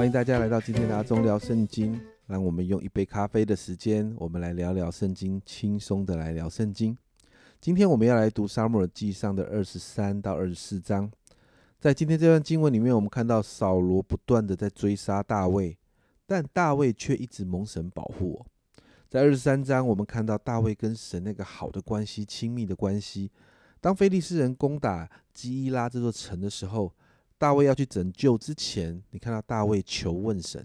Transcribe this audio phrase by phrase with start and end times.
[0.00, 2.00] 欢迎大家来到今天的阿忠聊圣经。
[2.26, 6.96] 让我们用一杯咖啡的时间，我们来聊聊圣经，轻松的来聊圣经。
[7.60, 11.12] 今天我们要来读撒母耳记上的二十三到二十四章。
[11.78, 15.76] 在今天这段经文里面，我们看到扫罗不断的在追杀大卫，
[16.24, 18.42] 但大卫却一直蒙神保护。
[19.06, 23.30] 在二十三章，我们看到大卫跟神那个好的关系、亲密的关系。
[23.82, 26.90] 当菲利斯人攻打基伊拉这座城的时候，
[27.40, 30.62] 大卫要去拯救之前，你看到大卫求问神。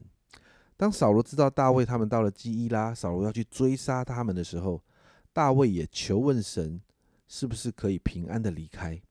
[0.75, 4.83] 当扫罗知道大卫他们到了基伊拉，扫罗要去追杀他们的时候，
[5.31, 6.81] 大卫也求问神，
[7.29, 9.01] 是不是可以平安的离开。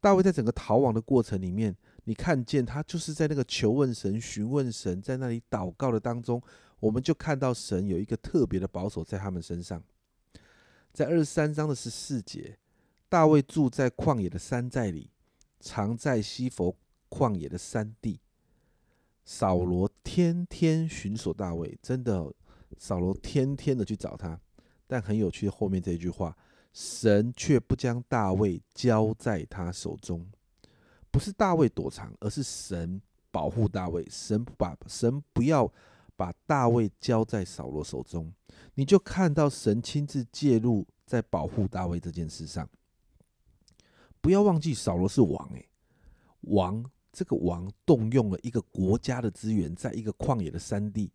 [0.00, 6.42] 大卫在整个逃亡的过程里面，你看见他就是在那个求问神、询问神，在那里祷告的当中，
[6.80, 9.82] 我们就看到神有一个特别的保守在他们身上。
[10.94, 12.56] 在二十三章的十四节，
[13.10, 15.10] 大卫住在旷野的山寨里，
[15.64, 16.76] 常在西佛
[17.08, 18.20] 旷野的山地。
[19.24, 22.30] 扫罗天天寻索大卫，真的，
[22.76, 24.38] 扫罗天天的去找他。
[24.86, 26.36] 但很有趣，后面这句话，
[26.74, 30.26] 神却不将大卫交在他手中，
[31.10, 34.06] 不是大卫躲藏，而是神保护大卫。
[34.10, 35.72] 神不把神不要
[36.16, 38.30] 把大卫交在扫罗手中，
[38.74, 42.68] 你就看到神亲自介入在保护大卫这件事上。
[44.24, 45.68] 不要忘记，扫罗是王，诶，
[46.40, 46.82] 王。
[47.12, 51.12] 这个王动用了一个国家的资源，在一个旷野的山地，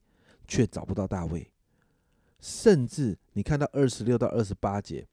[0.47, 1.51] 却找不到大卫。
[2.39, 5.07] 甚至你看到二十六到二十八节，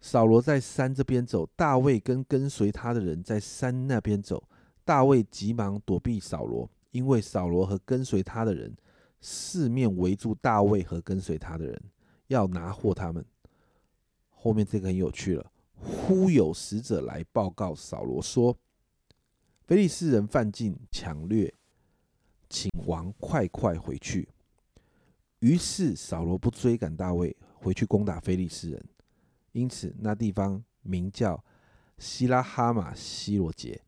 [0.00, 4.42] 扫罗在山这边走，大卫跟跟随他的人在山那边走。
[4.82, 8.74] 大卫急忙躲避扫罗，因为扫罗和跟随他的人
[9.20, 11.80] 四面围住大卫和跟随他的人，
[12.28, 13.22] 要拿获他们。
[14.30, 18.56] 后面这个很有趣了，忽有使者来报告扫罗说。
[19.64, 21.52] 菲利斯人犯境抢掠，
[22.48, 24.28] 请王快快回去。
[25.40, 28.88] 于是扫罗不追赶大卫，回去攻打菲利斯人。
[29.50, 31.44] 因此那地方名叫
[31.98, 33.82] 希拉哈马希罗杰。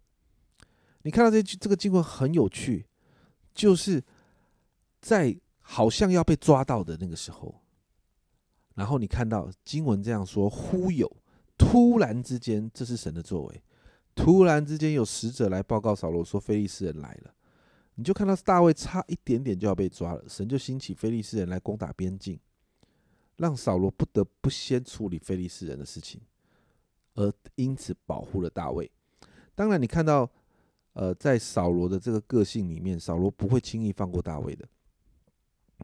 [1.02, 2.86] 你看到这句这个经文很有趣，
[3.54, 4.02] 就是
[5.00, 7.62] 在好像要被抓到的那个时候，
[8.74, 11.17] 然后你看到经文这样说：忽有
[11.70, 13.62] 突然之间，这是神的作为。
[14.14, 17.34] 突然之间有使者来报告扫罗说：“菲利斯人来了。”
[17.96, 22.38] 你就看到大卫差一点点就要被抓了，神就兴起菲利斯人来攻打边境，
[23.36, 26.20] 让扫罗不得不先处理菲利斯人的事情，
[27.14, 28.90] 而因此保护了大卫。
[29.54, 30.30] 当然，你看到，
[30.94, 34.66] 呃，在扫罗的这个个性里面，扫罗不会轻易放过大卫的。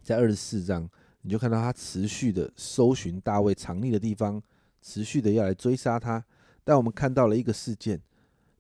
[0.02, 0.88] 在二十四章，
[1.20, 4.42] 你就看到他持续的搜寻大卫藏匿的地方，
[4.84, 6.22] 持续的要来追杀他。
[6.62, 8.00] 但我们看到了一个事件。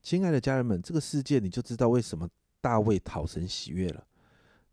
[0.02, 2.28] 亲爱的家人们，这个事件你就知道为什么
[2.60, 4.06] 大卫讨神喜悦了。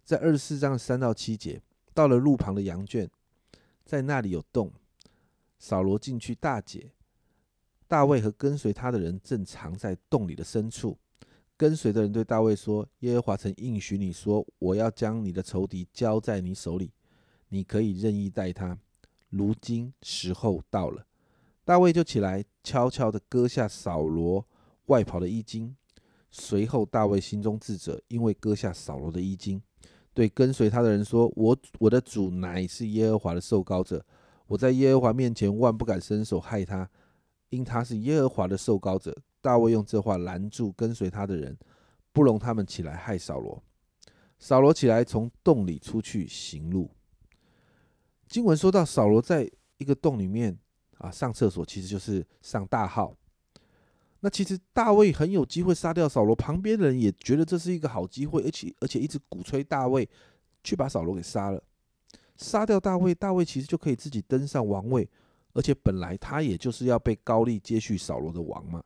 [0.03, 1.61] 在二十四章三到七节，
[1.93, 3.09] 到了路旁的羊圈，
[3.85, 4.71] 在那里有洞，
[5.59, 6.91] 扫罗进去大解。
[7.87, 10.97] 大卫和跟随他的人正藏在洞里的深处。
[11.55, 16.91] 跟随的人对大卫说：“耶和华曾应许你说，我要将你的仇敌交在你手里，
[17.49, 18.77] 你可以任意待他。
[19.29, 21.05] 如今时候到了。”
[21.63, 24.45] 大卫就起来，悄悄地割下扫罗。
[24.87, 25.73] 外袍的衣襟，
[26.29, 29.61] 随后大卫心中自责，因为割下扫罗的衣襟，
[30.13, 34.05] 对跟随他的人说：“我我的主乃是耶和华的受膏者，
[34.47, 36.89] 我在耶和华面前万不敢伸手害他，
[37.51, 41.57] 因他是耶和华的受膏者。”大卫用这话拦住跟随他的人，
[42.11, 43.63] 不容他们起来害扫罗。
[44.37, 46.91] 扫罗起来从洞里出去行路。
[48.27, 50.59] 经文说到扫罗在一个洞里面
[51.01, 53.15] 啊上厕所，其实就是上大号。
[54.21, 60.07] 那其实大卫很有机会杀掉扫罗，旁边的人也觉得这是一个好机会，而且而且一直鼓吹大卫
[60.63, 61.61] 去把扫罗给杀了，
[62.37, 65.09] 杀掉大卫，大卫其实就可以自己登上王位，
[65.53, 68.83] 而且本来他也就是要被高利接续扫罗的王嘛。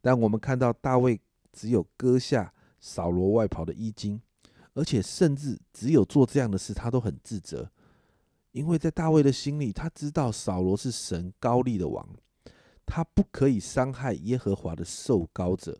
[0.00, 1.20] 但我们看到大卫
[1.52, 4.20] 只有割下扫罗外袍的衣襟，
[4.74, 7.70] 而且甚至只有做这样的事，他都很自责，
[8.56, 12.08] 因为在大卫的心里，他知道扫罗是神高利的王。
[12.86, 15.78] 他不可以伤害耶和华的受膏者。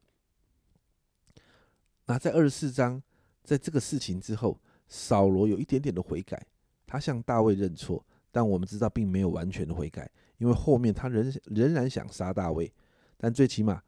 [2.04, 3.02] 那在二十四章，
[3.42, 6.46] 在这个事情之后，扫罗有一点点的悔改，
[6.84, 12.70] 他向大卫认错，但我们知道并没有完全的悔改，因为后面他仍仍然想杀大卫，
[13.16, 13.80] 但最起码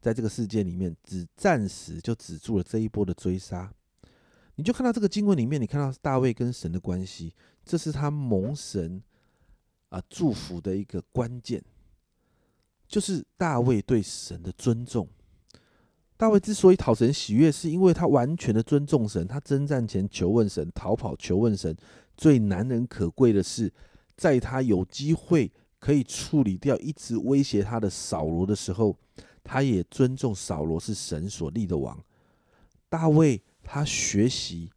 [0.00, 3.70] 在这个事件里面，只暂时就止住了这一波的追杀。
[4.60, 7.32] 你就看到这个经文里面，你看到大卫跟神的关系，
[7.64, 9.02] 这是他蒙神
[9.88, 11.64] 啊祝福的一个关键。
[12.86, 15.08] 就是大卫对神的尊重，
[16.18, 21.74] 大卫之所以讨神喜悦，是因为他完全的尊重神，他征战前求问神，逃跑求问神。
[22.18, 23.72] 最难能可贵的是，
[24.14, 28.94] 在他有机会可以处理掉一直威胁他的扫罗的时候，
[29.42, 31.98] 他也尊重扫罗是神所立的王。
[32.90, 33.40] 大卫
[33.72, 34.68] 他学习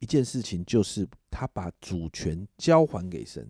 [0.00, 3.48] 一件事情，就是他把主权交还给神，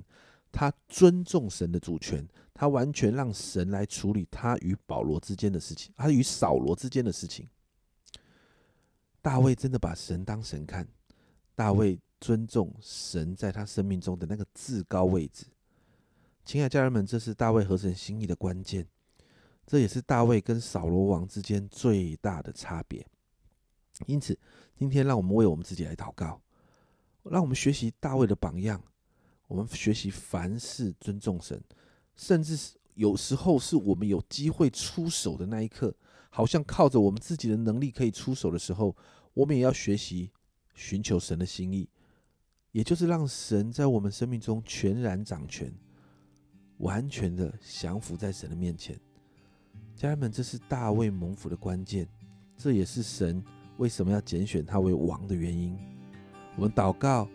[0.52, 2.28] 他尊重神的主权。
[2.52, 7.48] 他完全让神来处理他与保罗之间的事情，他与扫罗之间的事情。
[9.22, 10.86] 大卫真的把神当神看，
[11.54, 15.46] 大卫尊重神在他生命中的那个至高位置。
[16.44, 18.86] 亲爱家人们，这是大卫合神心意的关键，
[19.66, 23.06] 这也是大卫跟扫罗王之间最大的差别。
[24.06, 24.38] 因此，
[24.76, 26.40] 今天让我们为我们自己来祷告，
[27.24, 28.82] 让我们学习大卫的榜样，
[29.46, 31.62] 我们学习凡事尊重神。
[32.16, 35.94] 甚至是有时候是我们有机会出手的那一刻，
[36.28, 38.94] 好像靠着我们自己的能力可以出手的时候，
[39.32, 40.30] 我们也要学习
[40.74, 41.88] 寻求神的心意，
[42.72, 45.72] 也就是让神在我们生命中全然掌权，
[46.78, 49.00] 完全的降服在神的面前。
[49.96, 52.06] 家人们，这是大卫蒙福的关键，
[52.56, 53.42] 这也是神
[53.80, 55.74] 为什么要拣选他为王的原因。
[56.54, 57.26] 我们祷告，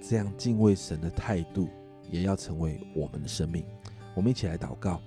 [0.00, 1.68] 这样敬畏神的态度，
[2.10, 3.62] 也要成为我们的生命。
[4.14, 4.98] 我们一起来祷告，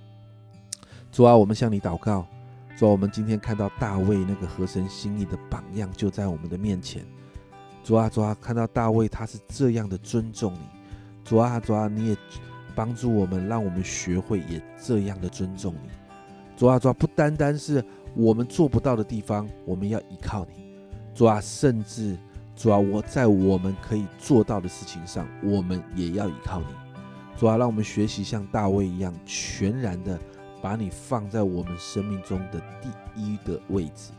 [1.10, 2.24] 主啊，我们向你祷告。
[2.78, 7.04] 主啊，我们今天看到大卫那个合神心意的榜样就在我们的面前。
[7.82, 10.60] 主啊，主啊，看到大卫他是这样的尊重你。
[11.24, 12.16] 主啊，主啊，你也
[12.76, 15.90] 帮助我们，让我们学会也这样的尊重你。
[16.56, 17.84] 主啊，主啊，不单单是
[18.14, 20.74] 我们做不到的地方，我们要依靠你。
[21.14, 22.16] 主啊，甚至
[22.56, 26.66] 主啊，我在我们可以做到的事情上，我们也要依靠你。
[27.36, 30.18] 主啊，让我们学习像大卫一样，全然的
[30.60, 34.12] 把你放在我们生命中的第一的位置。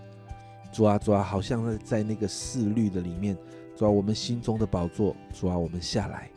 [0.72, 3.38] 主啊，主啊，好像在在那个四律的里面，
[3.76, 5.16] 主啊，我们心中的宝座。
[5.34, 6.30] 主啊，我们下来，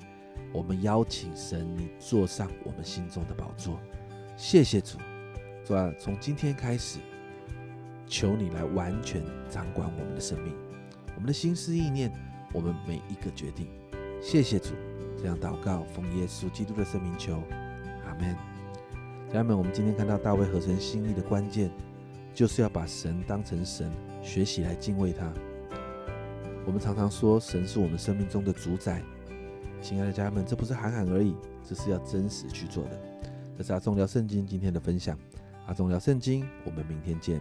[0.52, 3.78] 我们邀请神，你坐上我们心中的宝座。
[4.36, 4.98] 谢谢主，
[5.64, 6.98] 主啊，从今天开始，
[8.06, 10.54] 求你来完全掌管我们的生命，
[11.14, 12.12] 我们的心思意念，
[12.52, 13.66] 我们每一个决定。
[14.20, 14.70] 谢谢主。
[15.16, 17.42] 这样祷告，奉耶稣基督的圣名求，
[18.04, 18.36] 阿门。
[19.28, 21.70] 家人们，我们今天看到大卫合神心意的关键，
[22.34, 23.90] 就是要把神当成神，
[24.22, 25.32] 学习来敬畏他。
[26.66, 29.02] 我们常常说神是我们生命中的主宰，
[29.80, 31.34] 亲爱的家人们，这不是喊喊而已，
[31.66, 33.00] 这是要真实去做的。
[33.56, 35.18] 这是阿忠聊圣经今天的分享，
[35.66, 37.40] 阿忠聊圣经，我们明天见。